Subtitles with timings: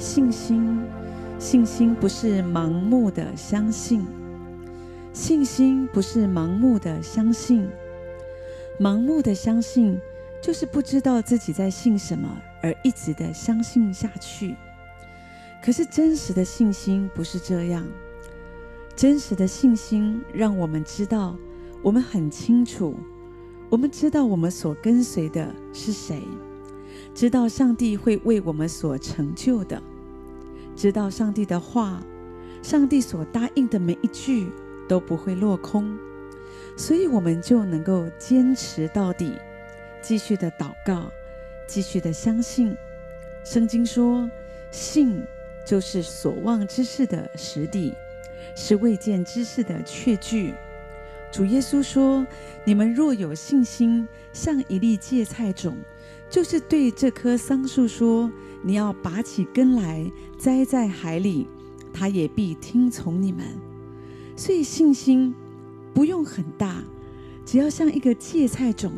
[0.00, 0.80] 信心，
[1.38, 4.06] 信心不是盲目的相信，
[5.12, 7.68] 信心不是盲目的相信，
[8.80, 10.00] 盲目的相信
[10.40, 14.56] 就是不知道自己在信什么而一直的相信下去。
[15.62, 17.86] 可是真实的信心不是这样，
[18.96, 21.36] 真实的信心让我们知道，
[21.82, 22.96] 我们很清楚，
[23.68, 26.22] 我们知道我们所跟随的是谁，
[27.14, 29.82] 知道上帝会为我们所成就的，
[30.80, 32.02] 知道上帝的话，
[32.62, 34.50] 上帝所答应的每一句
[34.88, 35.94] 都不会落空，
[36.74, 39.34] 所以我们就能够坚持到底，
[40.00, 41.12] 继续的祷告，
[41.66, 42.74] 继续的相信。
[43.44, 44.26] 圣经说，
[44.70, 45.22] 信。
[45.66, 47.94] 就是所望之事的实底，
[48.56, 50.54] 是未见之事的确据。
[51.30, 52.26] 主耶稣说
[52.64, 55.76] ：“你们若有信心，像一粒芥菜种，
[56.30, 58.30] 就是对这棵桑树说
[58.62, 60.08] ：‘你要拔起根来，
[60.38, 61.48] 栽在海里’，
[61.92, 63.44] 它也必听从你们。
[64.36, 65.34] 所以信心
[65.92, 66.84] 不用很大，
[67.44, 68.92] 只要像一个芥菜种。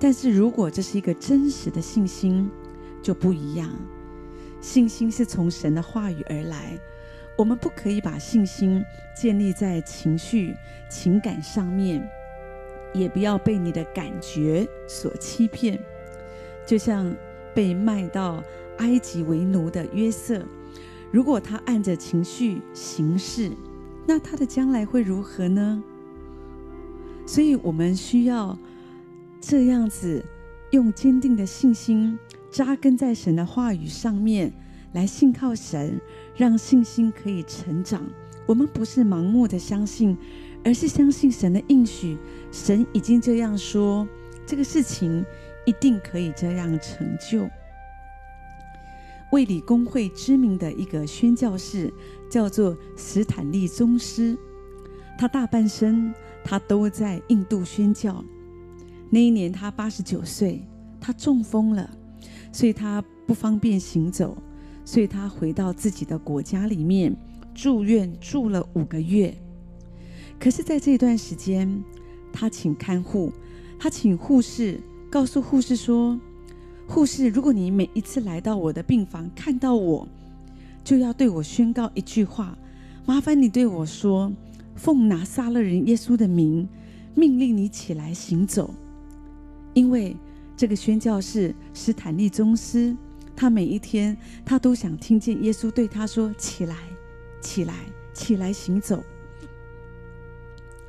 [0.00, 2.50] 但是如果这是一个真实的信心，
[3.00, 3.70] 就不一样。”
[4.60, 6.78] 信心是从神的话语而来，
[7.38, 8.84] 我们不可以把信心
[9.16, 10.52] 建立在情绪、
[10.90, 12.04] 情感上面，
[12.92, 15.78] 也不要被你的感觉所欺骗。
[16.66, 17.14] 就像
[17.54, 18.42] 被卖到
[18.78, 20.42] 埃及为奴的约瑟，
[21.10, 23.50] 如果他按着情绪行事，
[24.06, 25.82] 那他的将来会如何呢？
[27.24, 28.58] 所以，我们需要
[29.40, 30.24] 这样子，
[30.70, 32.18] 用坚定的信心。
[32.50, 34.52] 扎根在神的话语上面，
[34.92, 36.00] 来信靠神，
[36.36, 38.02] 让信心可以成长。
[38.44, 40.18] 我们不是盲目的相信，
[40.64, 42.18] 而是相信神的应许。
[42.50, 44.06] 神已经这样说，
[44.46, 45.24] 这个事情
[45.64, 47.48] 一定可以这样成就。
[49.32, 51.92] 卫理公会知名的一个宣教士
[52.30, 54.36] 叫做史坦利宗师，
[55.18, 56.12] 他大半生
[56.44, 58.24] 他都在印度宣教。
[59.10, 60.62] 那一年他八十九岁，
[61.00, 61.90] 他中风了。
[62.54, 64.36] 所以他不方便行走，
[64.84, 67.16] 所以他回到自己的国家里面
[67.54, 69.34] 住院住了五个月。
[70.38, 71.82] 可是，在这段时间，
[72.30, 73.32] 他请看护，
[73.82, 74.78] 他请护士
[75.10, 76.16] 告诉护士说
[76.86, 80.06] ：“护士，如果你每一次来到我的病房看到我，
[80.84, 82.56] 就要对我宣告一句话，
[83.04, 84.32] 麻烦你对我说
[84.76, 86.68] ：‘奉拿撒勒人耶稣的名，
[87.16, 88.72] 命令你起来行走。’
[89.74, 90.16] 因为。”
[90.54, 92.96] 这个宣教士史坦利宗师，
[93.34, 96.76] 他每一天他都想听见耶稣对他说：“起来，
[97.40, 97.74] 起来，
[98.14, 99.02] 起来行走。”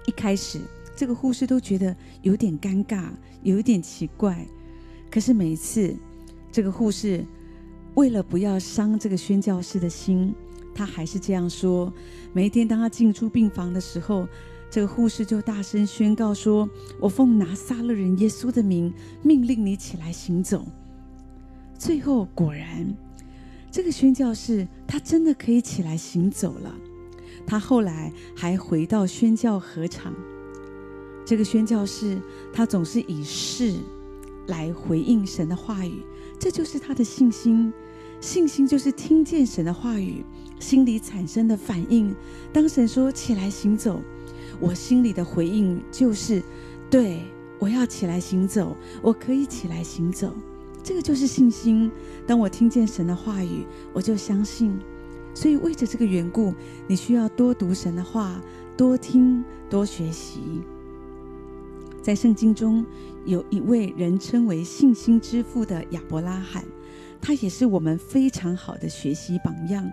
[0.06, 0.60] 一开始，
[0.96, 3.09] 这个护士都觉得有点尴尬，
[3.42, 4.46] 有一点奇怪。
[5.09, 5.96] 可是每一次，
[6.52, 7.26] 这个护士
[7.96, 10.34] 为了不要伤这个宣教士的心，
[10.74, 11.92] 他还是这样说：
[12.34, 14.28] 每一天当他进出病房的时候。
[14.72, 16.68] 这个护士就大声宣告说
[17.00, 20.66] ：“我奉拿撒勒人耶稣的名，命令你起来行走。”
[21.78, 22.92] 最后果然，
[23.70, 26.74] 这个宣教士他真的可以起来行走了。
[27.46, 30.12] 他后来还回到宣教合场。
[31.33, 32.21] 这个宣教士
[32.53, 33.73] 他总是以事
[34.45, 36.03] 来回应神的话语，
[36.38, 37.73] 这就是他的信心。
[38.21, 40.23] 信心就是听见神的话语，
[40.59, 42.16] 心里产生的反应。
[42.53, 43.99] 当神说“起来行走”。
[44.61, 46.44] 我心里的回应就是，
[46.88, 47.23] 对，
[47.57, 50.31] 我要起来行走，我可以起来行走，
[50.83, 51.91] 这个就是信心。
[52.27, 54.79] 当我听见神的话语，我就相信。
[55.33, 56.53] 所以为着这个缘故，
[56.85, 58.39] 你需要多读神的话，
[58.77, 60.61] 多听，多学习。
[62.03, 62.86] 在圣经中，
[63.25, 66.62] 有一位人称为信心之父的亚伯拉罕，
[67.22, 69.90] 他也是我们非常好的学习榜样。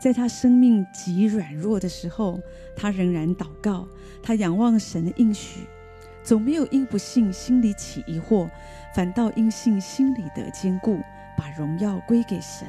[0.00, 2.40] 在他生命极软弱的时候，
[2.74, 3.86] 他仍然祷告，
[4.22, 5.60] 他仰望神的应许，
[6.22, 8.48] 总没有因不信心里起疑惑，
[8.94, 10.98] 反倒因信心里得坚固，
[11.36, 12.66] 把荣耀归给神。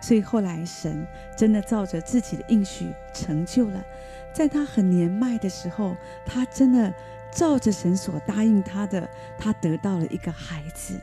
[0.00, 1.04] 所以后来神
[1.36, 3.84] 真的照着自己的应许成就了，
[4.32, 6.94] 在他很年迈的时候，他真的
[7.34, 11.00] 照着神所答应他的，他得到了一个孩子。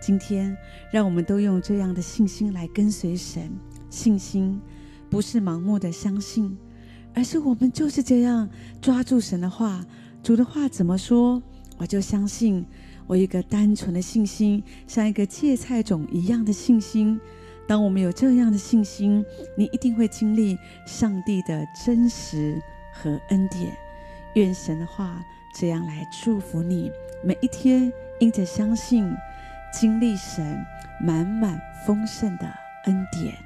[0.00, 0.56] 今天，
[0.90, 3.50] 让我们都用这样的信心来跟随神。
[3.88, 4.60] 信心
[5.08, 6.56] 不是盲目的相信，
[7.14, 8.48] 而是我们就是这样
[8.80, 9.84] 抓住神的话，
[10.22, 11.42] 主的话怎么说，
[11.78, 12.64] 我就相信。
[13.08, 17.20] 我一个单纯的信心，像一个芥菜种一样的信心。
[17.68, 19.24] 当我们有这样的信心，
[19.56, 22.60] 你一定会经历上帝的真实
[22.92, 23.85] 和恩典。
[24.36, 25.24] 愿神的话
[25.54, 26.92] 这样来祝福你，
[27.24, 27.90] 每一天
[28.20, 29.10] 因着相信，
[29.72, 30.62] 经历神
[31.00, 32.46] 满满丰盛的
[32.84, 33.45] 恩典。